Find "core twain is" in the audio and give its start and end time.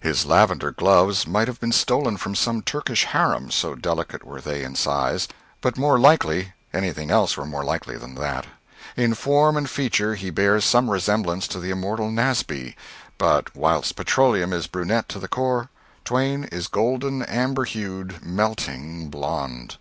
15.26-16.68